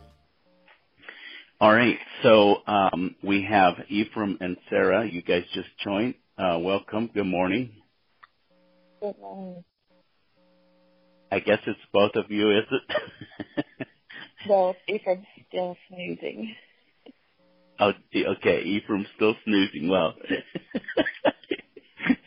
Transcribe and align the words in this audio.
All 1.59 1.71
right, 1.71 1.99
so 2.23 2.63
um, 2.65 3.15
we 3.21 3.43
have 3.43 3.75
Ephraim 3.89 4.39
and 4.41 4.57
Sarah. 4.71 5.05
You 5.07 5.21
guys 5.21 5.43
just 5.53 5.69
joined. 5.83 6.15
Uh, 6.35 6.57
welcome. 6.59 7.11
Good 7.13 7.27
morning. 7.27 7.73
Good 8.99 9.19
morning. 9.19 9.63
I 11.31 11.39
guess 11.39 11.59
it's 11.67 11.79
both 11.93 12.15
of 12.15 12.31
you, 12.31 12.49
is 12.57 12.65
it? 12.71 13.87
Well, 14.49 14.75
Ephraim's 14.87 15.25
still 15.47 15.77
snoozing. 15.89 16.55
oh, 17.79 17.91
okay. 18.15 18.61
Ephraim's 18.63 19.07
still 19.15 19.35
snoozing. 19.45 19.89
Well, 19.89 20.13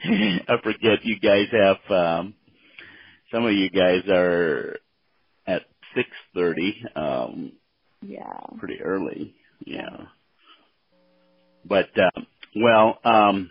I 0.05 0.57
forget 0.63 1.05
you 1.05 1.19
guys 1.21 1.47
have. 1.53 1.91
um 1.91 2.35
Some 3.33 3.45
of 3.47 3.53
you 3.53 3.71
guys 3.71 4.03
are 4.09 4.77
at 5.47 5.63
six 5.95 6.09
thirty. 6.35 6.83
Um, 6.95 7.53
Yeah. 8.03 8.41
pretty 8.59 8.81
early. 8.83 9.35
Yeah. 9.65 10.07
But 11.67 11.89
um, 11.99 12.27
well, 12.57 12.99
um, 13.05 13.51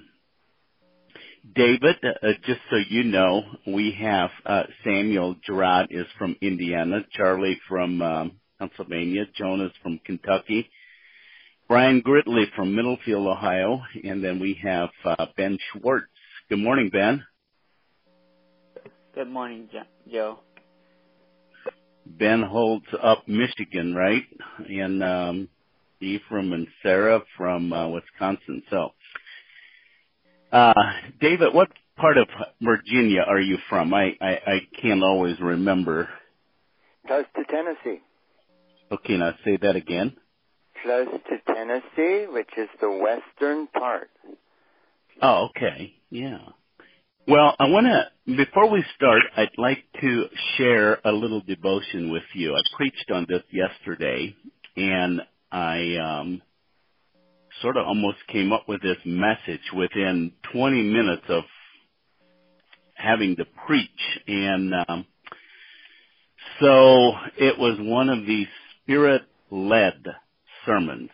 David, 1.55 1.97
uh, 2.03 2.27
just 2.45 2.59
so 2.69 2.77
you 2.89 3.03
know, 3.03 3.41
we 3.67 3.91
have 3.99 4.29
uh, 4.45 4.63
Samuel 4.85 5.35
Gerard 5.45 5.87
is 5.89 6.05
from 6.17 6.35
Indiana, 6.41 6.99
Charlie 7.11 7.59
from 7.67 8.01
um, 8.01 8.31
Pennsylvania, 8.69 9.25
Jonas 9.35 9.71
from 9.81 9.99
Kentucky, 10.05 10.69
Brian 11.67 12.01
Gridley 12.01 12.45
from 12.55 12.75
Middlefield, 12.75 13.27
Ohio, 13.27 13.81
and 14.03 14.23
then 14.23 14.39
we 14.39 14.59
have 14.63 14.89
uh, 15.05 15.25
Ben 15.35 15.57
Schwartz. 15.71 16.07
Good 16.49 16.59
morning, 16.59 16.89
Ben. 16.89 17.23
Good 19.15 19.29
morning, 19.29 19.69
Joe. 20.11 20.39
Ben 22.05 22.41
holds 22.41 22.85
up 23.01 23.27
Michigan, 23.27 23.95
right? 23.95 24.23
And 24.69 25.03
um, 25.03 25.49
Ephraim 26.01 26.53
and 26.53 26.67
Sarah 26.81 27.21
from 27.37 27.71
uh, 27.71 27.87
Wisconsin. 27.89 28.63
So, 28.69 28.89
uh, 30.51 30.73
David, 31.21 31.53
what 31.53 31.69
part 31.97 32.17
of 32.17 32.27
Virginia 32.61 33.21
are 33.27 33.39
you 33.39 33.57
from? 33.69 33.93
I, 33.93 34.15
I, 34.21 34.31
I 34.45 34.59
can't 34.81 35.03
always 35.03 35.39
remember. 35.39 36.09
Close 37.07 37.25
to 37.35 37.43
Tennessee. 37.45 38.01
Okay, 38.91 39.17
now 39.17 39.33
say 39.43 39.57
that 39.61 39.75
again. 39.75 40.15
Close 40.83 41.07
to 41.29 41.53
Tennessee, 41.53 42.27
which 42.31 42.49
is 42.57 42.69
the 42.81 42.89
western 42.91 43.67
part. 43.67 44.09
Oh, 45.21 45.49
okay. 45.49 45.93
Yeah. 46.09 46.39
Well, 47.25 47.55
I 47.57 47.69
want 47.69 47.87
to, 47.87 48.35
before 48.35 48.69
we 48.69 48.83
start, 48.97 49.21
I'd 49.37 49.57
like 49.57 49.85
to 50.01 50.25
share 50.57 50.99
a 51.05 51.11
little 51.11 51.39
devotion 51.41 52.11
with 52.11 52.23
you. 52.33 52.53
I 52.53 52.61
preached 52.75 53.11
on 53.13 53.25
this 53.29 53.43
yesterday, 53.49 54.35
and 54.75 55.21
I 55.49 55.95
um, 55.95 56.41
sort 57.61 57.77
of 57.77 57.87
almost 57.87 58.17
came 58.27 58.51
up 58.51 58.67
with 58.67 58.81
this 58.81 58.97
message 59.05 59.61
within 59.73 60.33
20 60.51 60.81
minutes 60.81 61.23
of 61.29 61.43
having 62.95 63.37
to 63.37 63.45
preach. 63.65 63.89
And 64.27 64.73
um, 64.87 65.05
so 66.59 67.13
it 67.37 67.57
was 67.57 67.77
one 67.79 68.09
of 68.09 68.25
these 68.25 68.47
spirit-led 68.83 70.05
sermons, 70.65 71.09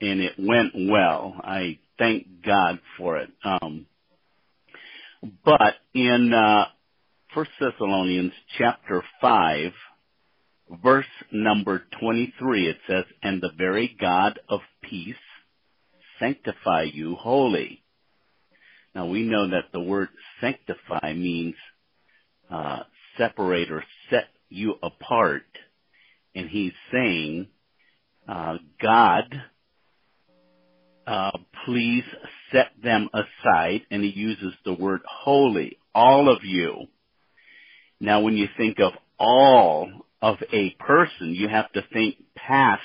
and 0.00 0.20
it 0.20 0.32
went 0.38 0.72
well. 0.90 1.34
I 1.42 1.78
thank 1.98 2.26
God 2.44 2.80
for 2.98 3.18
it. 3.18 3.30
Um, 3.44 3.86
but 5.44 5.74
in 5.94 6.32
uh, 6.32 6.66
First 7.34 7.50
Thessalonians 7.58 8.32
chapter 8.58 9.02
five, 9.20 9.72
verse 10.82 11.06
number 11.32 11.82
twenty-three, 12.00 12.68
it 12.68 12.76
says, 12.88 13.04
"And 13.22 13.40
the 13.40 13.52
very 13.56 13.96
God 14.00 14.38
of 14.48 14.60
peace 14.82 15.14
sanctify 16.20 16.82
you 16.92 17.16
wholly." 17.16 17.82
Now 18.94 19.06
we 19.06 19.22
know 19.22 19.48
that 19.50 19.72
the 19.72 19.80
word 19.80 20.08
sanctify 20.40 21.14
means 21.14 21.56
uh, 22.50 22.80
separate 23.18 23.70
or 23.70 23.82
set 24.10 24.28
you 24.48 24.74
apart, 24.82 25.42
and 26.34 26.48
he's 26.48 26.72
saying, 26.92 27.48
uh, 28.28 28.56
God 28.80 29.24
uh, 31.06 31.38
please 31.64 32.04
set 32.52 32.68
them 32.82 33.08
aside, 33.12 33.82
and 33.90 34.02
he 34.02 34.10
uses 34.10 34.54
the 34.64 34.72
word 34.72 35.00
holy, 35.06 35.78
all 35.94 36.34
of 36.34 36.44
you. 36.44 36.86
Now 38.00 38.20
when 38.20 38.36
you 38.36 38.48
think 38.56 38.80
of 38.80 38.92
all 39.18 39.88
of 40.22 40.36
a 40.52 40.70
person, 40.78 41.34
you 41.34 41.48
have 41.48 41.70
to 41.72 41.82
think 41.92 42.16
past 42.34 42.82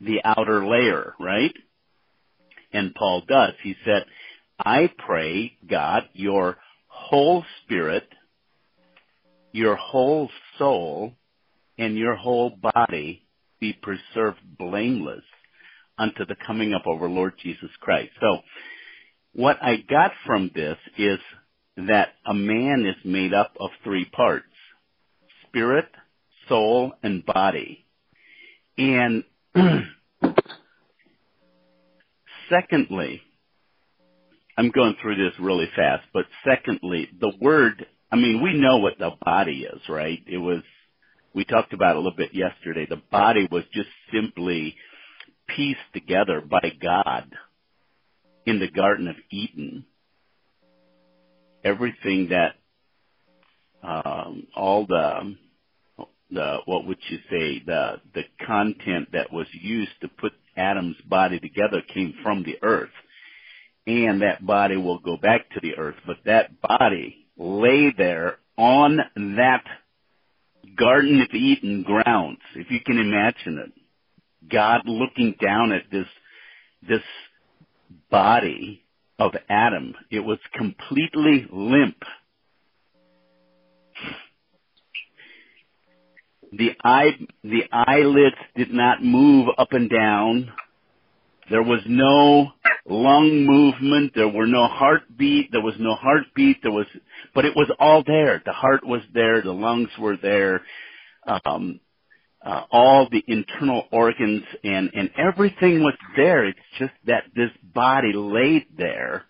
the 0.00 0.20
outer 0.24 0.66
layer, 0.66 1.14
right? 1.18 1.54
And 2.72 2.94
Paul 2.94 3.22
does. 3.26 3.54
He 3.62 3.74
said, 3.84 4.04
I 4.58 4.90
pray, 4.98 5.56
God, 5.68 6.04
your 6.12 6.58
whole 6.86 7.44
spirit, 7.64 8.08
your 9.52 9.76
whole 9.76 10.30
soul, 10.58 11.14
and 11.78 11.96
your 11.96 12.16
whole 12.16 12.50
body 12.50 13.22
be 13.60 13.72
preserved 13.72 14.38
blameless 14.58 15.24
unto 15.98 16.26
the 16.26 16.36
coming 16.46 16.74
up 16.74 16.82
of 16.86 17.02
our 17.02 17.08
Lord 17.08 17.34
Jesus 17.42 17.70
Christ. 17.80 18.10
So, 18.20 18.40
what 19.32 19.58
I 19.62 19.76
got 19.76 20.12
from 20.24 20.50
this 20.54 20.76
is 20.96 21.18
that 21.76 22.08
a 22.26 22.34
man 22.34 22.86
is 22.86 23.04
made 23.04 23.34
up 23.34 23.52
of 23.60 23.70
three 23.84 24.06
parts. 24.06 24.46
Spirit, 25.48 25.86
soul, 26.48 26.92
and 27.02 27.24
body. 27.24 27.84
And 28.78 29.24
secondly, 32.50 33.20
I'm 34.56 34.70
going 34.70 34.96
through 35.00 35.16
this 35.16 35.38
really 35.38 35.68
fast, 35.76 36.04
but 36.12 36.24
secondly, 36.44 37.08
the 37.20 37.32
word, 37.40 37.86
I 38.10 38.16
mean, 38.16 38.42
we 38.42 38.54
know 38.54 38.78
what 38.78 38.98
the 38.98 39.10
body 39.22 39.66
is, 39.70 39.80
right? 39.88 40.22
It 40.26 40.38
was, 40.38 40.62
we 41.36 41.44
talked 41.44 41.74
about 41.74 41.96
a 41.96 41.98
little 41.98 42.16
bit 42.16 42.34
yesterday. 42.34 42.86
The 42.88 43.02
body 43.12 43.46
was 43.52 43.62
just 43.74 43.90
simply 44.10 44.74
pieced 45.54 45.78
together 45.92 46.40
by 46.40 46.72
God 46.82 47.30
in 48.46 48.58
the 48.58 48.70
Garden 48.70 49.06
of 49.06 49.16
Eden. 49.30 49.84
Everything 51.62 52.30
that, 52.30 52.54
um, 53.86 54.46
all 54.56 54.86
the, 54.86 55.36
the, 56.30 56.56
what 56.64 56.86
would 56.86 56.98
you 57.10 57.18
say, 57.30 57.62
the, 57.66 58.00
the 58.14 58.22
content 58.46 59.08
that 59.12 59.30
was 59.30 59.46
used 59.52 59.92
to 60.00 60.08
put 60.08 60.32
Adam's 60.56 60.96
body 61.06 61.38
together 61.38 61.82
came 61.92 62.14
from 62.22 62.44
the 62.44 62.56
earth. 62.62 62.88
And 63.86 64.22
that 64.22 64.44
body 64.44 64.78
will 64.78 65.00
go 65.00 65.18
back 65.18 65.50
to 65.50 65.60
the 65.60 65.76
earth, 65.76 65.96
but 66.06 66.16
that 66.24 66.62
body 66.62 67.26
lay 67.36 67.92
there 67.96 68.38
on 68.56 68.96
that 69.14 69.64
Garden 70.74 71.20
of 71.20 71.28
Eden 71.32 71.82
grounds, 71.82 72.40
if 72.54 72.70
you 72.70 72.80
can 72.84 72.98
imagine 72.98 73.58
it. 73.66 73.72
God 74.50 74.82
looking 74.84 75.34
down 75.40 75.72
at 75.72 75.82
this, 75.90 76.06
this 76.88 77.02
body 78.10 78.82
of 79.18 79.32
Adam. 79.48 79.94
It 80.10 80.20
was 80.20 80.38
completely 80.54 81.46
limp. 81.50 82.02
The 86.52 86.70
eye, 86.84 87.10
the 87.42 87.64
eyelids 87.72 88.36
did 88.54 88.72
not 88.72 89.02
move 89.02 89.48
up 89.58 89.72
and 89.72 89.90
down. 89.90 90.52
There 91.50 91.62
was 91.62 91.80
no 91.86 92.52
lung 92.88 93.44
movement. 93.46 94.12
There 94.14 94.28
were 94.28 94.46
no 94.46 94.66
heartbeat. 94.66 95.50
There 95.52 95.62
was 95.62 95.74
no 95.78 95.94
heartbeat. 95.94 96.58
There 96.62 96.72
was, 96.72 96.86
but 97.34 97.44
it 97.44 97.54
was 97.56 97.70
all 97.78 98.02
there. 98.06 98.42
The 98.44 98.52
heart 98.52 98.86
was 98.86 99.02
there. 99.12 99.42
The 99.42 99.52
lungs 99.52 99.90
were 99.98 100.16
there. 100.16 100.62
Um, 101.44 101.80
uh, 102.44 102.62
all 102.70 103.08
the 103.10 103.24
internal 103.26 103.88
organs 103.90 104.44
and, 104.62 104.90
and 104.94 105.10
everything 105.18 105.82
was 105.82 105.94
there. 106.16 106.46
It's 106.46 106.58
just 106.78 106.92
that 107.06 107.24
this 107.34 107.50
body 107.74 108.12
laid 108.14 108.66
there 108.76 109.24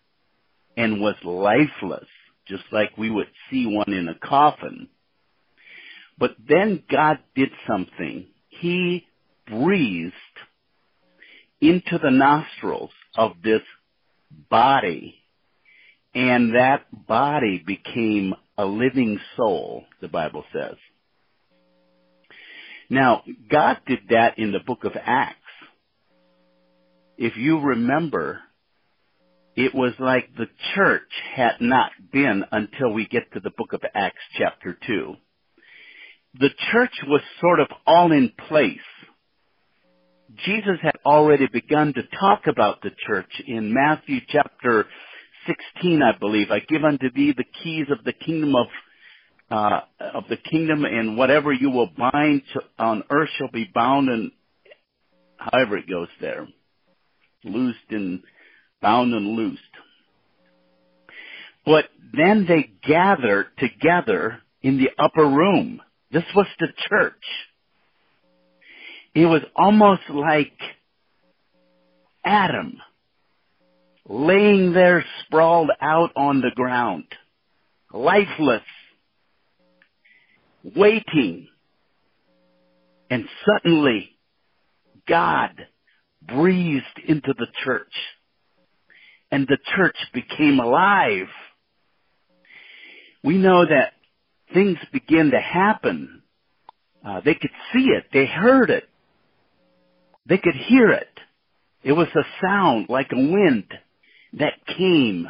and 0.76 1.00
was 1.00 1.14
lifeless, 1.25 2.08
just 2.47 2.64
like 2.73 2.91
we 2.99 3.11
would 3.11 3.29
see 3.50 3.67
one 3.67 3.93
in 3.93 4.08
a 4.08 4.19
coffin. 4.19 4.88
But 6.19 6.37
then 6.47 6.82
God 6.91 7.19
did 7.35 7.50
something. 7.67 8.26
He 8.49 9.06
breathed 9.47 10.12
into 11.61 11.99
the 11.99 12.11
nostrils 12.11 12.91
of 13.16 13.32
this 13.42 13.62
body 14.50 15.16
and 16.14 16.54
that 16.54 16.86
body 17.06 17.62
became 17.64 18.34
a 18.56 18.64
living 18.64 19.20
soul, 19.36 19.84
the 20.00 20.08
Bible 20.08 20.44
says. 20.52 20.76
Now, 22.88 23.22
God 23.50 23.78
did 23.86 23.98
that 24.10 24.38
in 24.38 24.52
the 24.52 24.60
book 24.60 24.84
of 24.84 24.92
Acts. 24.94 25.36
If 27.18 27.36
you 27.36 27.60
remember, 27.60 28.40
it 29.56 29.74
was 29.74 29.92
like 29.98 30.34
the 30.36 30.48
church 30.74 31.10
had 31.34 31.60
not 31.60 31.90
been 32.12 32.44
until 32.50 32.92
we 32.92 33.06
get 33.06 33.32
to 33.32 33.40
the 33.40 33.50
book 33.50 33.72
of 33.72 33.82
Acts 33.94 34.22
chapter 34.38 34.78
2. 34.86 35.14
The 36.38 36.50
church 36.72 36.92
was 37.06 37.22
sort 37.40 37.60
of 37.60 37.69
all 37.86 38.12
in 38.12 38.32
place. 38.48 38.78
Jesus 40.44 40.78
had 40.82 40.96
already 41.05 41.46
begun 41.46 41.94
to 41.94 42.02
talk 42.19 42.46
about 42.46 42.82
the 42.82 42.90
church 43.06 43.31
in 43.46 43.73
Matthew 43.73 44.19
chapter 44.28 44.87
16, 45.46 46.02
I 46.02 46.19
believe. 46.19 46.50
I 46.50 46.61
give 46.61 46.84
unto 46.84 47.11
thee 47.12 47.32
the 47.37 47.44
keys 47.62 47.87
of 47.90 48.05
the 48.05 48.12
kingdom 48.12 48.55
of 48.55 48.67
uh, 49.49 49.81
of 50.00 50.25
the 50.28 50.37
kingdom, 50.37 50.84
and 50.84 51.17
whatever 51.17 51.52
you 51.52 51.70
will 51.70 51.88
bind 51.96 52.43
to, 52.52 52.61
on 52.81 53.05
earth 53.11 53.28
shall 53.38 53.50
be 53.52 53.70
bound, 53.73 54.08
and 54.08 54.32
however 55.37 55.76
it 55.76 55.88
goes 55.88 56.08
there, 56.20 56.49
loosed 57.44 57.79
and 57.90 58.25
bound 58.82 59.14
and 59.14 59.37
loosed. 59.37 59.61
But 61.64 61.84
then 62.12 62.46
they 62.49 62.70
gathered 62.88 63.46
together 63.58 64.40
in 64.62 64.79
the 64.79 64.90
upper 64.99 65.25
room. 65.25 65.81
This 66.11 66.25
was 66.34 66.46
the 66.58 66.69
church. 66.88 67.14
It 69.16 69.24
was 69.24 69.40
almost 69.56 70.02
like 70.10 70.52
Adam 72.22 72.76
laying 74.06 74.74
there 74.74 75.06
sprawled 75.24 75.70
out 75.80 76.10
on 76.16 76.42
the 76.42 76.50
ground, 76.54 77.04
lifeless, 77.94 78.60
waiting. 80.76 81.48
And 83.08 83.24
suddenly, 83.46 84.10
God 85.08 85.66
breathed 86.20 86.84
into 87.08 87.32
the 87.38 87.46
church, 87.64 87.94
and 89.30 89.48
the 89.48 89.56
church 89.76 89.96
became 90.12 90.60
alive. 90.60 91.28
We 93.24 93.38
know 93.38 93.64
that 93.64 93.94
things 94.52 94.76
began 94.92 95.30
to 95.30 95.40
happen. 95.40 96.22
Uh, 97.02 97.22
they 97.24 97.34
could 97.34 97.50
see 97.72 97.86
it. 97.86 98.08
They 98.12 98.26
heard 98.26 98.69
it. 98.69 98.86
They 100.28 100.38
could 100.38 100.55
hear 100.69 100.90
it. 100.90 101.08
It 101.84 101.93
was 101.93 102.08
a 102.14 102.25
sound 102.43 102.87
like 102.88 103.12
a 103.12 103.17
wind 103.17 103.67
that 104.34 104.55
came 104.76 105.28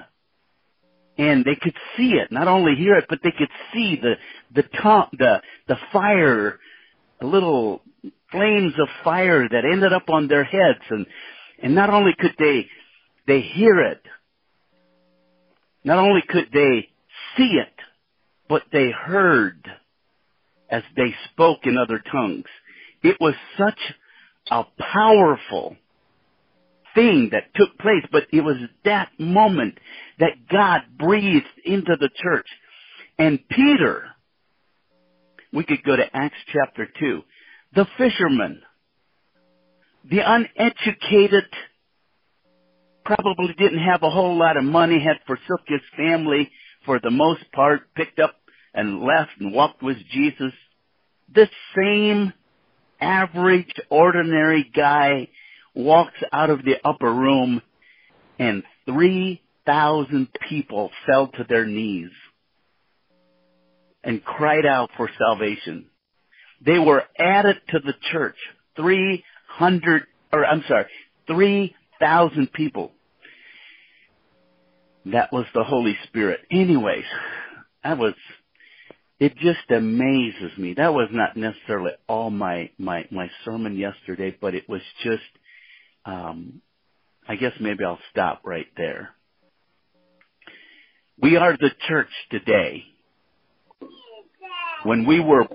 and 1.18 1.44
they 1.44 1.56
could 1.56 1.74
see 1.96 2.12
it, 2.12 2.30
not 2.30 2.48
only 2.48 2.74
hear 2.76 2.96
it, 2.96 3.06
but 3.08 3.20
they 3.22 3.32
could 3.32 3.48
see 3.72 3.98
the, 4.00 4.14
the 4.54 4.68
top, 4.82 5.10
the, 5.12 5.40
the 5.68 5.76
fire, 5.92 6.58
little 7.22 7.82
flames 8.30 8.74
of 8.80 8.88
fire 9.04 9.48
that 9.48 9.64
ended 9.64 9.92
up 9.92 10.08
on 10.08 10.28
their 10.28 10.44
heads 10.44 10.84
and, 10.90 11.06
and 11.62 11.74
not 11.74 11.90
only 11.90 12.12
could 12.18 12.34
they, 12.38 12.66
they 13.26 13.40
hear 13.40 13.80
it, 13.80 14.02
not 15.84 15.98
only 15.98 16.22
could 16.28 16.48
they 16.52 16.88
see 17.36 17.58
it, 17.60 17.72
but 18.48 18.62
they 18.72 18.90
heard 18.90 19.66
as 20.70 20.82
they 20.96 21.14
spoke 21.32 21.60
in 21.64 21.78
other 21.78 22.02
tongues. 22.12 22.44
It 23.02 23.16
was 23.20 23.34
such 23.58 23.78
a 24.50 24.64
powerful 24.78 25.76
thing 26.94 27.30
that 27.32 27.54
took 27.54 27.78
place, 27.78 28.04
but 28.10 28.24
it 28.32 28.40
was 28.40 28.56
that 28.84 29.10
moment 29.18 29.78
that 30.18 30.48
God 30.50 30.82
breathed 30.98 31.46
into 31.64 31.96
the 31.98 32.10
church. 32.22 32.46
And 33.18 33.38
Peter, 33.48 34.04
we 35.52 35.64
could 35.64 35.82
go 35.84 35.96
to 35.96 36.16
Acts 36.16 36.36
chapter 36.52 36.88
2, 36.98 37.22
the 37.74 37.86
fisherman, 37.98 38.62
the 40.08 40.20
uneducated, 40.24 41.44
probably 43.04 43.54
didn't 43.58 43.82
have 43.82 44.02
a 44.02 44.10
whole 44.10 44.36
lot 44.36 44.56
of 44.56 44.64
money, 44.64 44.98
had 44.98 45.16
forsook 45.26 45.66
his 45.66 45.80
family 45.96 46.50
for 46.84 47.00
the 47.00 47.10
most 47.10 47.44
part, 47.52 47.82
picked 47.94 48.18
up 48.18 48.34
and 48.72 49.00
left 49.00 49.32
and 49.40 49.52
walked 49.52 49.82
with 49.82 49.96
Jesus. 50.12 50.52
This 51.32 51.48
same 51.76 52.32
average, 53.00 53.74
ordinary 53.90 54.70
guy 54.74 55.28
walks 55.74 56.18
out 56.32 56.50
of 56.50 56.64
the 56.64 56.76
upper 56.84 57.12
room 57.12 57.62
and 58.38 58.62
3,000 58.86 60.28
people 60.48 60.90
fell 61.06 61.28
to 61.28 61.44
their 61.48 61.66
knees 61.66 62.10
and 64.02 64.24
cried 64.24 64.64
out 64.64 64.90
for 64.96 65.10
salvation. 65.18 65.86
They 66.64 66.78
were 66.78 67.02
added 67.18 67.56
to 67.70 67.80
the 67.80 67.94
church. 68.12 68.36
300, 68.76 70.02
or 70.32 70.44
I'm 70.44 70.62
sorry, 70.68 70.86
3,000 71.26 72.52
people. 72.52 72.92
That 75.06 75.32
was 75.32 75.46
the 75.54 75.64
Holy 75.64 75.96
Spirit. 76.08 76.40
Anyways, 76.50 77.04
that 77.84 77.98
was, 77.98 78.14
it 79.18 79.36
just 79.36 79.70
amazes 79.70 80.56
me. 80.58 80.74
That 80.74 80.92
was 80.92 81.08
not 81.10 81.36
necessarily 81.36 81.92
all 82.08 82.30
my, 82.30 82.70
my, 82.78 83.06
my 83.10 83.30
sermon 83.44 83.76
yesterday, 83.76 84.36
but 84.40 84.54
it 84.54 84.68
was 84.68 84.82
just 85.02 85.22
um, 86.04 86.60
I 87.28 87.36
guess 87.36 87.52
maybe 87.60 87.84
I'll 87.84 87.98
stop 88.10 88.42
right 88.44 88.66
there. 88.76 89.10
We 91.20 91.36
are 91.36 91.56
the 91.56 91.70
church 91.88 92.10
today. 92.30 92.84
When 94.84 95.06
we 95.06 95.18
were 95.18 95.46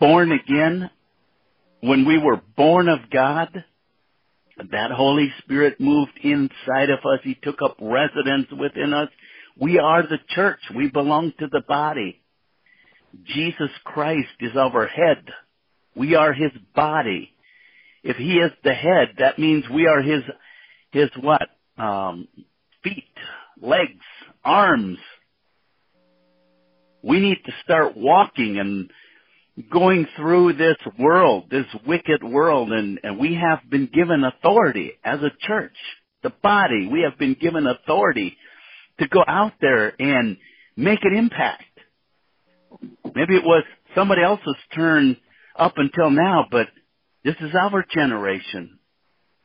born 0.00 0.32
again, 0.32 0.90
when 1.80 2.06
we 2.06 2.18
were 2.18 2.40
born 2.56 2.88
of 2.88 3.10
God, 3.10 3.64
that 4.56 4.90
Holy 4.92 5.30
Spirit 5.42 5.80
moved 5.80 6.18
inside 6.22 6.88
of 6.90 7.00
us. 7.00 7.20
He 7.22 7.34
took 7.34 7.60
up 7.62 7.76
residence 7.80 8.46
within 8.58 8.94
us. 8.94 9.08
We 9.58 9.78
are 9.78 10.02
the 10.02 10.18
church. 10.28 10.60
We 10.74 10.88
belong 10.88 11.32
to 11.40 11.48
the 11.50 11.62
body. 11.66 12.22
Jesus 13.24 13.70
Christ 13.84 14.28
is 14.40 14.56
our 14.56 14.86
head. 14.86 15.24
We 15.94 16.14
are 16.14 16.32
His 16.32 16.52
body 16.74 17.34
if 18.04 18.16
he 18.18 18.34
is 18.34 18.52
the 18.62 18.74
head, 18.74 19.14
that 19.18 19.38
means 19.38 19.64
we 19.72 19.86
are 19.86 20.02
his, 20.02 20.22
his 20.92 21.08
what? 21.20 21.48
Um, 21.78 22.28
feet, 22.84 23.04
legs, 23.60 24.04
arms. 24.44 24.98
We 27.02 27.18
need 27.18 27.38
to 27.46 27.52
start 27.64 27.96
walking 27.96 28.58
and 28.58 28.90
going 29.70 30.06
through 30.16 30.54
this 30.54 30.76
world, 30.98 31.46
this 31.50 31.66
wicked 31.86 32.22
world, 32.22 32.72
and, 32.72 33.00
and 33.02 33.18
we 33.18 33.34
have 33.34 33.60
been 33.70 33.88
given 33.92 34.22
authority 34.22 34.92
as 35.02 35.20
a 35.20 35.32
church, 35.46 35.76
the 36.22 36.32
body, 36.42 36.86
we 36.90 37.06
have 37.08 37.18
been 37.18 37.36
given 37.40 37.66
authority 37.66 38.36
to 39.00 39.08
go 39.08 39.24
out 39.26 39.52
there 39.62 39.94
and 39.98 40.36
make 40.76 41.00
an 41.02 41.16
impact. 41.16 41.62
Maybe 43.14 43.36
it 43.36 43.44
was 43.44 43.64
somebody 43.94 44.22
else's 44.22 44.56
turn 44.74 45.16
up 45.56 45.74
until 45.76 46.10
now, 46.10 46.46
but 46.50 46.66
this 47.24 47.36
is 47.40 47.54
our 47.54 47.84
generation. 47.94 48.78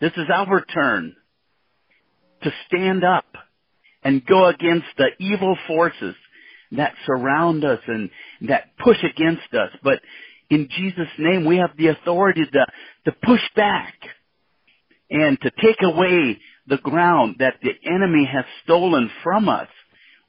This 0.02 0.12
is 0.18 0.28
our 0.34 0.64
turn 0.66 1.16
to 2.44 2.52
stand 2.68 3.04
up 3.04 3.26
and 4.04 4.26
go 4.26 4.48
against 4.48 4.88
the 4.98 5.10
evil 5.20 5.58
forces 5.68 6.16
that 6.72 6.94
surround 7.06 7.66
us 7.66 7.80
and 7.88 8.10
that 8.48 8.78
push 8.78 8.98
against 9.04 9.54
us. 9.54 9.72
But 9.84 10.00
in 10.50 10.70
Jesus' 10.70 11.08
name, 11.18 11.46
we 11.46 11.58
have 11.58 11.78
the 11.78 11.88
authority 11.88 12.44
to, 12.46 12.66
to 13.06 13.18
push 13.24 13.42
back 13.56 13.94
and 15.10 15.40
to 15.42 15.52
take 15.62 15.82
away 15.82 16.40
the 16.68 16.78
ground 16.78 17.38
that 17.40 17.56
the 17.62 17.74
enemy 17.86 18.30
has 18.32 18.46
stolen 18.64 19.10
from 19.24 19.50
us. 19.50 19.68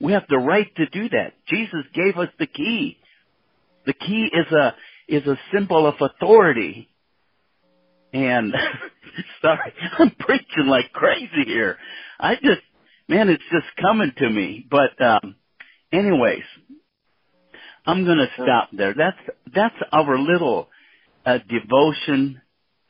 We 0.01 0.13
have 0.13 0.25
the 0.29 0.39
right 0.39 0.75
to 0.77 0.87
do 0.87 1.09
that. 1.11 1.35
Jesus 1.47 1.85
gave 1.95 2.17
us 2.17 2.29
the 2.39 2.47
key. 2.47 2.97
The 3.87 3.95
key 3.95 4.29
is 4.33 4.53
a, 4.53 4.75
is 5.09 5.27
a 5.27 5.39
symbol 5.53 5.87
of 5.87 5.95
authority. 6.01 6.89
And 8.13 8.55
sorry, 9.43 9.73
I'm 9.99 10.11
preaching 10.19 10.67
like 10.67 10.93
crazy 10.93 11.45
here. 11.47 11.77
I 12.19 12.35
just, 12.35 12.63
man, 13.09 13.29
it's 13.29 13.43
just 13.53 13.67
coming 13.81 14.13
to 14.19 14.31
me. 14.31 14.67
But, 14.71 15.01
um, 15.05 15.37
anyways, 15.93 16.45
I'm 17.87 18.05
going 18.05 18.19
to 18.19 18.29
stop 18.35 18.69
there. 18.73 18.95
That's, 18.95 19.19
that's 19.55 19.75
our 19.93 20.19
little 20.19 20.69
a 21.25 21.39
devotion 21.39 22.41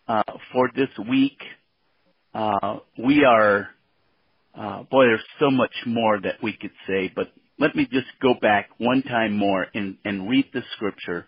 uh, 0.09 0.23
for 0.53 0.71
this 0.75 0.89
week. 1.09 1.39
Uh, 2.35 2.79
we 2.99 3.25
are, 3.25 3.69
uh, 4.55 4.83
boy, 4.85 5.05
there's 5.05 5.25
so 5.41 5.51
much 5.51 5.75
more 5.87 6.21
that 6.21 6.43
we 6.43 6.53
could 6.53 6.71
say, 6.87 7.13
but 7.15 7.29
let 7.61 7.77
me 7.77 7.87
just 7.93 8.09
go 8.23 8.35
back 8.41 8.71
one 8.79 9.03
time 9.03 9.37
more 9.37 9.67
and, 9.75 9.99
and 10.05 10.29
read 10.29 10.47
the 10.53 10.63
scripture. 10.75 11.27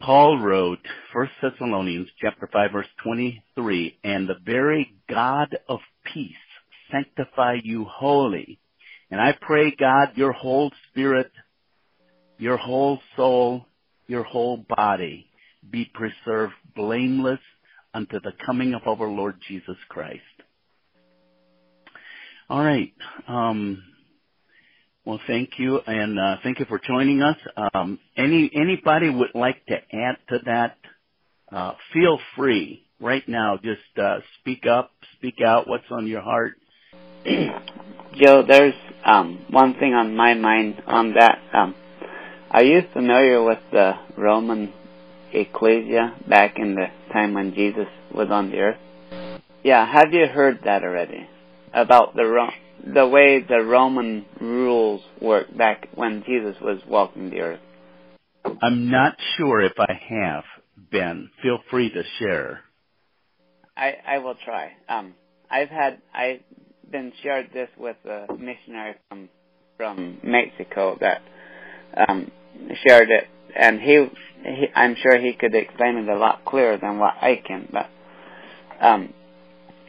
Paul 0.00 0.38
wrote, 0.38 0.78
1 1.12 1.28
Thessalonians 1.42 2.08
chapter 2.18 2.48
5 2.50 2.72
verse 2.72 2.86
23, 3.04 3.98
and 4.02 4.26
the 4.26 4.36
very 4.42 4.94
God 5.08 5.54
of 5.68 5.80
peace 6.12 6.32
sanctify 6.90 7.58
you 7.62 7.84
wholly. 7.84 8.58
And 9.10 9.20
I 9.20 9.36
pray 9.38 9.74
God, 9.78 10.12
your 10.14 10.32
whole 10.32 10.72
spirit, 10.88 11.30
your 12.38 12.56
whole 12.56 13.00
soul, 13.16 13.66
your 14.06 14.22
whole 14.22 14.64
body 14.66 15.26
be 15.70 15.90
preserved 15.92 16.54
blameless 16.74 17.40
unto 17.92 18.18
the 18.20 18.32
coming 18.46 18.72
of 18.72 18.82
our 18.86 19.08
Lord 19.08 19.36
Jesus 19.46 19.76
Christ. 19.90 20.22
All 22.48 22.64
right. 22.64 22.94
Um, 23.28 23.82
well, 25.04 25.20
thank 25.26 25.50
you, 25.58 25.80
and 25.86 26.18
uh, 26.18 26.36
thank 26.42 26.58
you 26.58 26.66
for 26.66 26.78
joining 26.78 27.22
us. 27.22 27.36
Um, 27.74 27.98
any 28.16 28.50
anybody 28.54 29.08
would 29.08 29.34
like 29.34 29.64
to 29.66 29.76
add 29.76 30.16
to 30.28 30.38
that? 30.46 30.76
Uh, 31.50 31.72
feel 31.92 32.18
free 32.36 32.86
right 33.00 33.26
now. 33.26 33.56
Just 33.56 33.98
uh, 33.98 34.18
speak 34.40 34.66
up, 34.66 34.92
speak 35.16 35.40
out. 35.44 35.68
What's 35.68 35.90
on 35.90 36.06
your 36.06 36.20
heart? 36.20 36.52
Joe, 37.24 38.44
there's 38.46 38.74
um, 39.04 39.44
one 39.50 39.74
thing 39.74 39.94
on 39.94 40.16
my 40.16 40.34
mind 40.34 40.82
on 40.86 41.14
that. 41.14 41.38
Um, 41.52 41.74
are 42.50 42.62
you 42.62 42.82
familiar 42.92 43.42
with 43.42 43.60
the 43.72 43.92
Roman 44.16 44.72
ecclesia 45.32 46.14
back 46.28 46.58
in 46.58 46.74
the 46.74 46.86
time 47.12 47.34
when 47.34 47.54
Jesus 47.54 47.86
was 48.14 48.28
on 48.30 48.50
the 48.50 48.58
earth? 48.58 48.78
Yeah, 49.62 49.86
have 49.86 50.12
you 50.12 50.26
heard 50.26 50.60
that 50.64 50.82
already? 50.82 51.28
About 51.72 52.16
the 52.16 52.24
Ro- 52.24 52.50
the 52.86 53.06
way 53.06 53.44
the 53.46 53.62
Roman 53.62 54.24
rules 54.40 55.02
worked 55.20 55.56
back 55.56 55.88
when 55.94 56.22
Jesus 56.26 56.56
was 56.60 56.80
walking 56.88 57.30
the 57.30 57.40
earth? 57.40 57.60
I'm 58.62 58.90
not 58.90 59.16
sure 59.36 59.60
if 59.60 59.74
I 59.78 60.00
have, 60.08 60.44
Ben. 60.90 61.30
Feel 61.42 61.58
free 61.70 61.90
to 61.90 62.02
share. 62.18 62.60
I, 63.76 63.94
I 64.06 64.18
will 64.18 64.34
try. 64.44 64.72
Um, 64.88 65.14
I've 65.50 65.68
had 65.68 66.00
I've 66.14 66.40
been 66.90 67.12
shared 67.22 67.50
this 67.52 67.68
with 67.78 67.96
a 68.04 68.26
missionary 68.32 68.96
from 69.08 69.28
from 69.76 70.18
Mexico 70.22 70.98
that 71.00 71.22
um, 71.96 72.30
shared 72.86 73.10
it, 73.10 73.24
and 73.56 73.80
he, 73.80 74.06
he 74.44 74.66
I'm 74.74 74.96
sure 75.02 75.18
he 75.18 75.32
could 75.32 75.54
explain 75.54 75.96
it 75.96 76.08
a 76.08 76.18
lot 76.18 76.44
clearer 76.44 76.78
than 76.78 76.98
what 76.98 77.14
I 77.20 77.42
can. 77.46 77.68
But 77.72 77.88
um, 78.84 79.14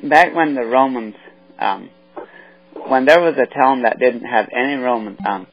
back 0.03 0.33
when 0.33 0.55
the 0.55 0.65
Romans, 0.65 1.15
um, 1.60 1.89
when 2.74 3.06
there 3.06 3.22
was 3.22 3.36
a 3.38 3.54
town 3.54 3.84
that 3.84 4.00
didn't 4.00 4.25
have 4.25 4.48
any 4.51 4.75
Roman, 4.75 5.18
um, 5.25 5.48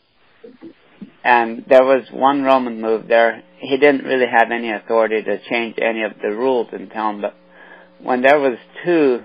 and 1.25 1.65
there 1.69 1.85
was 1.85 2.05
one 2.13 2.43
Roman 2.43 2.81
moved 2.81 3.09
there, 3.09 3.43
he 3.59 3.77
didn't 3.77 4.05
really 4.05 4.27
have 4.27 4.51
any 4.51 4.71
authority 4.73 5.23
to 5.23 5.39
change 5.49 5.77
any 5.79 6.03
of 6.03 6.13
the 6.23 6.31
rules 6.31 6.69
in 6.73 6.89
town. 6.89 7.21
But 7.21 7.35
when 8.01 8.23
there 8.23 8.39
was 8.39 8.59
two, 8.85 9.23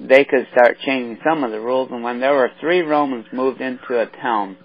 they 0.00 0.24
could 0.24 0.46
start 0.52 0.78
changing 0.84 1.18
some 1.24 1.44
of 1.44 1.50
the 1.50 1.60
rules. 1.60 1.90
And 1.90 2.02
when 2.02 2.20
there 2.20 2.34
were 2.34 2.50
three 2.60 2.80
Romans 2.80 3.26
moved 3.32 3.60
into 3.60 4.00
a 4.00 4.06
town, 4.06 4.56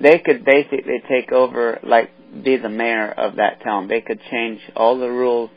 they 0.00 0.18
could 0.18 0.44
basically 0.44 1.02
take 1.08 1.32
over, 1.32 1.78
like 1.82 2.10
be 2.42 2.56
the 2.56 2.68
mayor 2.68 3.10
of 3.10 3.36
that 3.36 3.62
town. 3.62 3.88
They 3.88 4.00
could 4.00 4.20
change 4.30 4.60
all 4.74 4.98
the 4.98 5.10
rules 5.10 5.50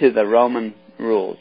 to 0.00 0.12
the 0.12 0.24
Roman 0.24 0.74
rules. 0.98 1.38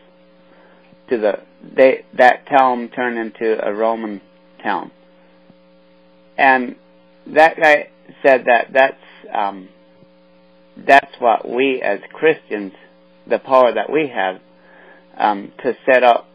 To 1.09 1.17
the 1.17 1.39
they 1.63 2.05
that 2.17 2.47
town 2.47 2.89
turned 2.89 3.17
into 3.17 3.57
a 3.65 3.73
Roman 3.73 4.21
town. 4.61 4.91
And 6.37 6.75
that 7.27 7.55
guy 7.57 7.89
said 8.25 8.45
that 8.45 8.67
that's 8.73 8.97
um, 9.33 9.69
that's 10.75 11.13
what 11.19 11.47
we 11.47 11.81
as 11.81 11.99
Christians, 12.11 12.73
the 13.29 13.39
power 13.39 13.73
that 13.73 13.91
we 13.91 14.11
have 14.13 14.41
um, 15.17 15.51
to 15.63 15.73
set 15.85 16.03
up 16.03 16.27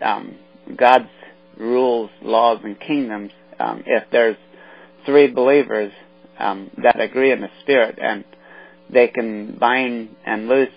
um, 0.00 0.36
God's 0.76 1.08
rules, 1.56 2.10
laws, 2.22 2.60
and 2.62 2.78
kingdoms. 2.78 3.30
Um, 3.58 3.82
if 3.86 4.04
there's 4.10 4.36
three 5.06 5.28
believers 5.28 5.92
um, 6.38 6.70
that 6.82 7.00
agree 7.00 7.32
in 7.32 7.40
the 7.40 7.50
Spirit, 7.62 7.98
and 8.00 8.24
they 8.90 9.08
can 9.08 9.56
bind 9.58 10.14
and 10.26 10.48
loose 10.48 10.72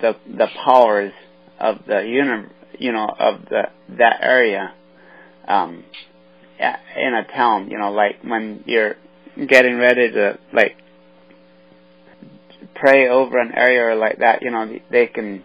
the 0.00 0.16
the 0.26 0.46
powers 0.64 1.12
of 1.58 1.78
the 1.86 2.02
uni- 2.02 2.48
you 2.78 2.92
know, 2.92 3.06
of 3.06 3.46
the 3.48 3.62
that 3.96 4.18
area 4.22 4.72
um, 5.46 5.84
in 6.58 7.14
a 7.14 7.24
town. 7.34 7.70
You 7.70 7.78
know, 7.78 7.92
like 7.92 8.22
when 8.22 8.64
you're 8.66 8.96
getting 9.46 9.76
ready 9.76 10.10
to 10.10 10.38
like 10.52 10.76
pray 12.74 13.08
over 13.08 13.38
an 13.38 13.52
area 13.54 13.96
like 13.96 14.18
that. 14.18 14.42
You 14.42 14.50
know, 14.50 14.78
they 14.90 15.06
can. 15.06 15.44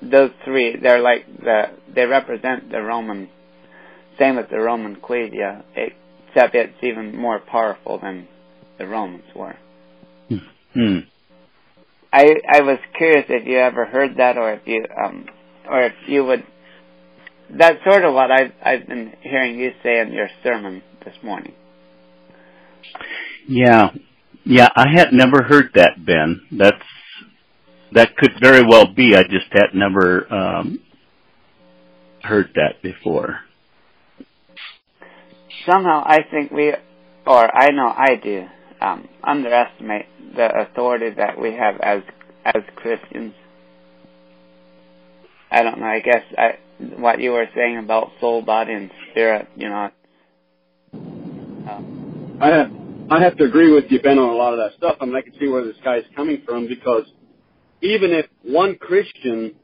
Those 0.00 0.30
three, 0.44 0.76
they're 0.80 1.00
like 1.00 1.26
the 1.26 1.70
they 1.92 2.04
represent 2.06 2.70
the 2.70 2.80
Roman. 2.80 3.28
Same 4.18 4.36
with 4.36 4.48
the 4.50 4.58
Roman 4.58 4.96
ecclesia, 4.96 5.64
except 5.74 6.54
it's 6.54 6.74
even 6.82 7.16
more 7.16 7.40
powerful 7.40 7.98
than 7.98 8.28
the 8.78 8.86
Romans 8.86 9.24
were. 9.34 9.56
Hmm. 10.74 10.98
I 12.12 12.34
I 12.48 12.60
was 12.62 12.78
curious 12.96 13.26
if 13.28 13.46
you 13.46 13.58
ever 13.58 13.86
heard 13.86 14.16
that, 14.18 14.38
or 14.38 14.52
if 14.52 14.60
you 14.66 14.84
um, 15.04 15.26
or 15.68 15.84
if 15.84 15.92
you 16.06 16.24
would. 16.24 16.44
That's 17.50 17.82
sort 17.84 18.04
of 18.04 18.14
what 18.14 18.30
I've 18.30 18.52
I've 18.62 18.86
been 18.86 19.14
hearing 19.22 19.58
you 19.58 19.72
say 19.82 20.00
in 20.00 20.12
your 20.12 20.28
sermon 20.42 20.82
this 21.04 21.14
morning. 21.22 21.54
Yeah, 23.46 23.90
yeah. 24.44 24.68
I 24.76 24.86
had 24.94 25.12
never 25.12 25.42
heard 25.42 25.70
that, 25.74 26.04
Ben. 26.04 26.42
That's 26.52 26.82
that 27.92 28.16
could 28.16 28.32
very 28.40 28.62
well 28.62 28.86
be. 28.92 29.16
I 29.16 29.22
just 29.22 29.46
had 29.50 29.74
never 29.74 30.32
um, 30.32 30.80
heard 32.22 32.50
that 32.54 32.82
before. 32.82 33.40
Somehow, 35.66 36.02
I 36.04 36.20
think 36.30 36.50
we, 36.50 36.72
or 37.26 37.56
I 37.56 37.70
know 37.70 37.88
I 37.88 38.16
do, 38.22 38.46
um, 38.80 39.08
underestimate 39.24 40.06
the 40.36 40.48
authority 40.60 41.10
that 41.16 41.40
we 41.40 41.52
have 41.54 41.80
as 41.80 42.02
as 42.44 42.62
Christians. 42.76 43.34
I 45.58 45.64
don't 45.64 45.80
know. 45.80 45.86
I 45.86 45.98
guess 45.98 46.22
I, 46.38 46.58
what 47.00 47.20
you 47.20 47.32
were 47.32 47.46
saying 47.52 47.78
about 47.78 48.12
soul, 48.20 48.42
body, 48.42 48.74
and 48.74 48.92
spirit. 49.10 49.48
You 49.56 49.68
know. 49.68 49.90
Um, 50.92 52.38
I 52.40 52.46
have 52.46 52.70
I 53.10 53.20
have 53.24 53.36
to 53.38 53.44
agree 53.44 53.72
with 53.72 53.86
you, 53.88 54.00
Ben, 54.00 54.20
on 54.20 54.28
a 54.28 54.36
lot 54.36 54.52
of 54.52 54.60
that 54.60 54.76
stuff. 54.76 54.98
I 55.00 55.04
mean, 55.04 55.16
I 55.16 55.22
can 55.22 55.32
see 55.40 55.48
where 55.48 55.64
this 55.64 55.74
guy's 55.84 56.04
coming 56.14 56.42
from 56.46 56.68
because 56.68 57.10
even 57.82 58.12
if 58.12 58.26
one 58.42 58.76
Christian 58.76 59.56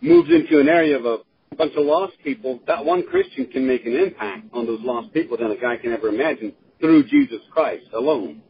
moves 0.00 0.30
into 0.30 0.58
an 0.58 0.70
area 0.70 0.96
of 0.96 1.04
a 1.04 1.18
bunch 1.54 1.74
of 1.76 1.84
lost 1.84 2.14
people, 2.24 2.60
that 2.66 2.82
one 2.82 3.02
Christian 3.02 3.46
can 3.48 3.66
make 3.66 3.84
an 3.84 3.94
impact 3.94 4.46
on 4.54 4.64
those 4.64 4.80
lost 4.80 5.12
people 5.12 5.36
than 5.36 5.50
a 5.50 5.56
guy 5.56 5.76
can 5.76 5.92
ever 5.92 6.08
imagine 6.08 6.54
through 6.80 7.04
Jesus 7.08 7.42
Christ 7.50 7.84
alone. 7.92 8.40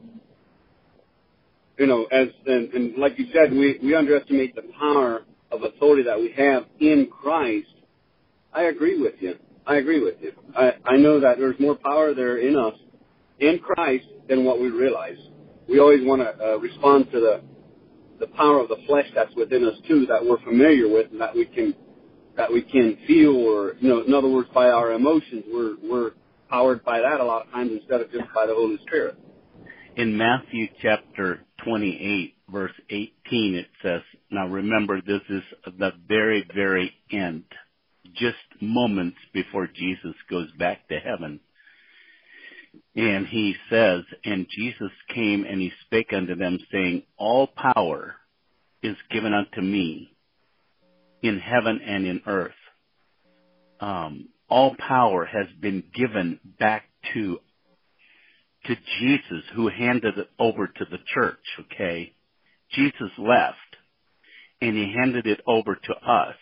You 1.79 1.89
know, 1.89 2.05
as 2.05 2.29
and, 2.47 2.73
and 2.73 2.97
like 2.97 3.19
you 3.19 3.27
said, 3.33 3.51
we 3.51 3.81
we 3.83 3.97
underestimate 3.97 4.55
the 4.55 4.63
power 4.79 5.25
of 5.51 5.63
authority 5.63 6.05
that 6.05 6.19
we 6.19 6.33
have 6.37 6.65
in 6.81 7.09
Christ. 7.11 7.69
I 8.53 8.65
agree 8.65 9.01
with 9.01 9.15
you. 9.21 9.35
I 9.67 9.77
agree 9.77 10.03
with 10.03 10.15
you. 10.21 10.33
I, 10.57 10.75
I 10.85 10.97
know 10.97 11.21
that 11.21 11.39
there's 11.39 11.59
more 11.59 11.75
power 11.77 12.15
there 12.15 12.39
in 12.39 12.57
us, 12.57 12.75
in 13.41 13.59
Christ, 13.59 14.07
than 14.29 14.45
what 14.45 14.61
we 14.61 14.69
realize. 14.71 15.19
We 15.69 15.81
always 15.81 16.01
want 16.05 16.23
to 16.23 16.45
uh, 16.45 16.57
respond 16.59 17.11
to 17.13 17.21
the 17.21 17.41
the 18.19 18.27
power 18.29 18.61
of 18.61 18.69
the 18.69 18.79
flesh 18.87 19.05
that's 19.15 19.35
within 19.37 19.67
us 19.67 19.75
too, 19.87 20.07
that 20.07 20.25
we're 20.25 20.43
familiar 20.43 20.89
with, 20.89 21.11
and 21.13 21.21
that 21.21 21.35
we 21.35 21.45
can 21.45 21.75
that 22.37 22.51
we 22.51 22.63
can 22.63 22.99
feel, 23.07 23.37
or 23.37 23.75
you 23.81 23.89
know, 23.89 24.03
in 24.03 24.15
other 24.15 24.29
words, 24.29 24.49
by 24.55 24.71
our 24.71 24.93
emotions, 24.93 25.45
we're 25.53 25.77
we're 25.83 26.13
powered 26.49 26.85
by 26.85 27.01
that 27.01 27.21
a 27.21 27.25
lot 27.25 27.47
of 27.47 27.53
times 27.53 27.73
instead 27.73 28.01
of 28.01 28.11
just 28.11 28.25
by 28.35 28.47
the 28.47 28.55
Holy 28.55 28.79
Spirit. 28.87 29.19
In 29.97 30.19
Matthew 30.19 30.67
chapter 30.83 31.41
28, 31.65 32.35
verse 32.51 32.73
18, 32.91 33.55
it 33.55 33.67
says, 33.83 34.03
now 34.31 34.47
remember 34.47 35.01
this 35.01 35.23
is 35.31 35.43
the 35.79 35.93
very, 36.07 36.47
very 36.55 36.93
end, 37.11 37.45
just 38.15 38.37
moments 38.61 39.17
before 39.33 39.67
Jesus 39.67 40.15
goes 40.29 40.49
back 40.59 40.87
to 40.89 40.99
heaven. 40.99 41.41
And 42.95 43.27
he 43.27 43.55
says, 43.71 44.03
and 44.23 44.47
Jesus 44.55 44.91
came 45.15 45.45
and 45.45 45.63
he 45.63 45.73
spake 45.87 46.13
unto 46.15 46.35
them 46.35 46.59
saying, 46.71 47.05
all 47.17 47.47
power 47.47 48.17
is 48.83 48.97
given 49.11 49.33
unto 49.33 49.63
me 49.63 50.11
in 51.23 51.39
heaven 51.39 51.81
and 51.83 52.07
in 52.07 52.21
earth. 52.27 52.53
Um, 53.81 54.29
all 54.51 54.77
power 54.77 55.25
has 55.25 55.47
been 55.59 55.85
given 55.95 56.39
back 56.59 56.85
to 57.15 57.39
to 58.67 58.77
Jesus, 59.01 59.45
who 59.55 59.69
handed 59.69 60.19
it 60.19 60.29
over 60.39 60.67
to 60.67 60.85
the 60.91 60.99
church. 61.15 61.39
Okay, 61.61 62.13
Jesus 62.73 63.11
left 63.19 63.57
and 64.61 64.77
he 64.77 64.93
handed 64.97 65.27
it 65.27 65.41
over 65.47 65.75
to 65.75 65.93
us. 65.95 66.37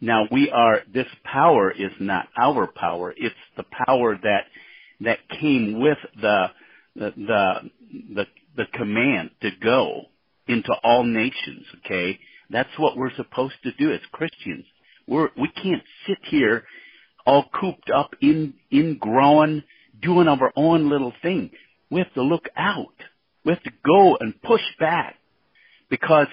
Now 0.00 0.26
we 0.30 0.50
are, 0.50 0.82
this 0.92 1.06
power 1.24 1.70
is 1.70 1.92
not 1.98 2.28
our 2.36 2.66
power, 2.66 3.14
it's 3.16 3.34
the 3.56 3.64
power 3.86 4.18
that, 4.22 4.44
that 5.00 5.18
came 5.40 5.80
with 5.80 5.98
the, 6.20 6.46
the, 6.94 7.12
the, 7.16 7.54
the, 8.14 8.26
the 8.56 8.64
command 8.74 9.30
to 9.42 9.50
go 9.62 10.02
into 10.46 10.72
all 10.82 11.04
nations, 11.04 11.64
okay? 11.78 12.18
That's 12.50 12.78
what 12.78 12.96
we're 12.96 13.14
supposed 13.16 13.54
to 13.62 13.72
do 13.72 13.92
as 13.92 14.00
Christians. 14.12 14.66
We're, 15.06 15.30
we 15.38 15.48
can't 15.48 15.82
sit 16.06 16.18
here 16.24 16.64
all 17.26 17.46
cooped 17.58 17.90
up 17.90 18.10
in, 18.20 18.54
in 18.70 18.98
growing, 18.98 19.62
doing 20.04 20.28
our 20.28 20.52
own 20.56 20.90
little 20.90 21.12
thing. 21.22 21.50
We 21.90 22.00
have 22.00 22.12
to 22.14 22.22
look 22.22 22.48
out. 22.56 22.94
We 23.44 23.52
have 23.52 23.62
to 23.62 23.72
go 23.84 24.16
and 24.20 24.40
push 24.42 24.62
back 24.78 25.16
because 25.90 26.26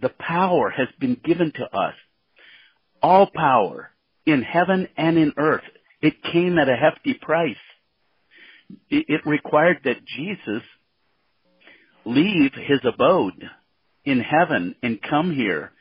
the 0.00 0.10
power 0.10 0.70
has 0.70 0.88
been 1.00 1.20
given 1.24 1.52
to 1.52 1.64
us. 1.64 1.94
All 3.02 3.28
power 3.32 3.90
in 4.24 4.42
heaven 4.42 4.88
and 4.96 5.16
in 5.16 5.32
earth. 5.36 5.62
It 6.02 6.22
came 6.32 6.58
at 6.58 6.68
a 6.68 6.76
hefty 6.76 7.14
price. 7.14 7.56
It, 8.90 9.24
required 9.24 9.78
that 9.84 10.04
Jesus 10.04 10.62
leave 12.04 12.52
his 12.54 12.80
abode 12.84 13.48
in 14.04 14.20
heaven 14.20 14.74
and 14.82 15.00
come 15.00 15.32
here, 15.32 15.72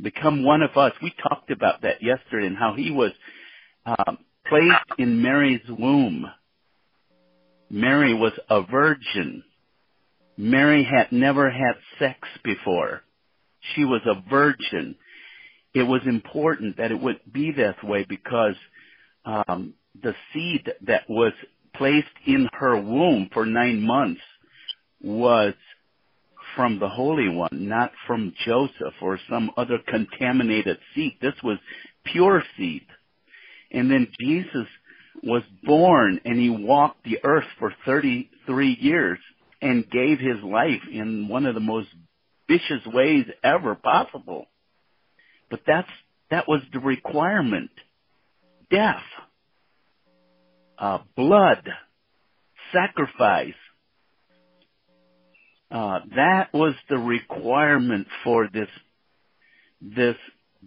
become 0.00 0.44
one 0.44 0.62
of 0.62 0.76
us. 0.76 0.92
We 1.02 1.14
talked 1.22 1.50
about 1.50 1.82
that 1.82 2.02
yesterday 2.02 2.46
and 2.46 2.56
how 2.56 2.74
he 2.76 2.90
was 2.90 3.12
um, 3.86 4.18
placed 4.46 4.98
in 4.98 5.22
Mary's 5.22 5.66
womb. 5.68 6.26
Mary 7.74 8.14
was 8.14 8.32
a 8.48 8.62
virgin. 8.62 9.42
Mary 10.36 10.84
had 10.84 11.10
never 11.10 11.50
had 11.50 11.74
sex 11.98 12.28
before. 12.44 13.02
She 13.74 13.84
was 13.84 14.00
a 14.06 14.22
virgin. 14.30 14.94
It 15.74 15.82
was 15.82 16.02
important 16.06 16.76
that 16.76 16.92
it 16.92 17.00
would 17.00 17.18
be 17.32 17.50
this 17.50 17.74
way 17.82 18.06
because 18.08 18.54
um, 19.24 19.74
the 20.00 20.14
seed 20.32 20.70
that 20.86 21.10
was 21.10 21.32
placed 21.74 22.06
in 22.24 22.48
her 22.52 22.80
womb 22.80 23.28
for 23.34 23.44
nine 23.44 23.80
months 23.80 24.20
was 25.02 25.54
from 26.54 26.78
the 26.78 26.88
Holy 26.88 27.28
One, 27.28 27.48
not 27.68 27.90
from 28.06 28.34
Joseph 28.46 28.94
or 29.02 29.18
some 29.28 29.50
other 29.56 29.78
contaminated 29.84 30.78
seed. 30.94 31.16
This 31.20 31.34
was 31.42 31.58
pure 32.04 32.44
seed. 32.56 32.86
And 33.72 33.90
then 33.90 34.06
Jesus 34.20 34.68
was 35.22 35.42
born 35.62 36.20
and 36.24 36.38
he 36.38 36.50
walked 36.50 37.04
the 37.04 37.18
earth 37.24 37.46
for 37.58 37.72
33 37.86 38.76
years 38.80 39.18
and 39.62 39.88
gave 39.90 40.18
his 40.18 40.42
life 40.42 40.82
in 40.90 41.28
one 41.28 41.46
of 41.46 41.54
the 41.54 41.60
most 41.60 41.88
vicious 42.48 42.84
ways 42.86 43.26
ever 43.42 43.74
possible. 43.74 44.46
But 45.50 45.60
that's, 45.66 45.88
that 46.30 46.48
was 46.48 46.60
the 46.72 46.80
requirement. 46.80 47.70
Death, 48.70 49.02
uh, 50.78 50.98
blood, 51.16 51.68
sacrifice, 52.72 53.54
uh, 55.70 56.00
that 56.14 56.52
was 56.52 56.74
the 56.88 56.98
requirement 56.98 58.06
for 58.22 58.48
this, 58.52 58.68
this, 59.80 60.16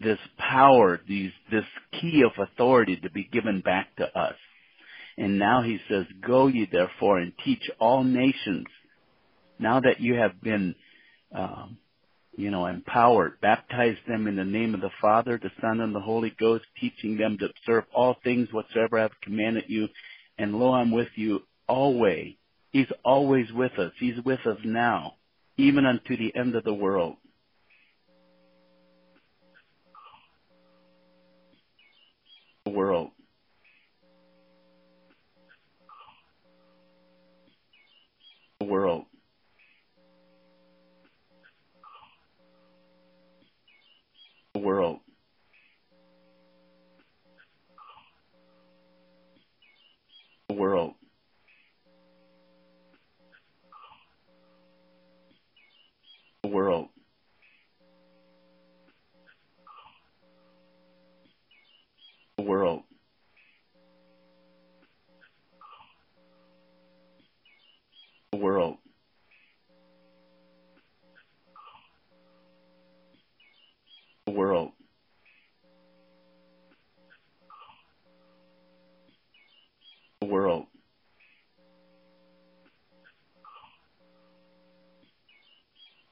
this 0.01 0.19
power, 0.37 0.99
these, 1.07 1.31
this 1.51 1.65
key 1.99 2.23
of 2.25 2.31
authority 2.41 2.97
to 2.97 3.09
be 3.09 3.23
given 3.31 3.61
back 3.61 3.95
to 3.97 4.05
us. 4.17 4.35
And 5.17 5.39
now 5.39 5.63
he 5.63 5.79
says, 5.89 6.05
go 6.25 6.47
ye 6.47 6.67
therefore 6.71 7.19
and 7.19 7.33
teach 7.43 7.69
all 7.79 8.03
nations. 8.03 8.65
Now 9.59 9.79
that 9.79 9.99
you 9.99 10.15
have 10.15 10.39
been, 10.41 10.75
um, 11.33 11.77
you 12.35 12.51
know, 12.51 12.67
empowered, 12.67 13.41
baptize 13.41 13.97
them 14.07 14.27
in 14.27 14.35
the 14.35 14.45
name 14.45 14.75
of 14.75 14.81
the 14.81 14.91
Father, 15.01 15.39
the 15.41 15.49
Son, 15.59 15.81
and 15.81 15.95
the 15.95 15.99
Holy 15.99 16.35
Ghost, 16.39 16.65
teaching 16.79 17.17
them 17.17 17.37
to 17.39 17.49
observe 17.49 17.85
all 17.93 18.15
things 18.23 18.49
whatsoever 18.51 18.99
I 18.99 19.03
have 19.03 19.21
commanded 19.23 19.65
you. 19.67 19.87
And 20.37 20.59
lo, 20.59 20.73
I'm 20.73 20.91
with 20.91 21.09
you 21.15 21.41
always 21.67 22.35
He's 22.71 22.91
always 23.03 23.51
with 23.51 23.73
us. 23.79 23.91
He's 23.99 24.23
with 24.23 24.45
us 24.45 24.59
now, 24.63 25.15
even 25.57 25.85
unto 25.85 26.17
the 26.17 26.35
end 26.35 26.55
of 26.55 26.63
the 26.63 26.73
world. 26.73 27.15
World. 32.67 33.11
World. 38.61 39.05
World. 44.55 44.99
World. 50.49 50.93
world. 56.43 56.96
World. 80.27 80.67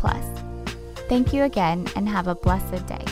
Thank 1.10 1.34
you 1.34 1.44
again 1.44 1.88
and 1.96 2.08
have 2.08 2.28
a 2.28 2.36
blessed 2.36 2.88
day. 2.88 3.06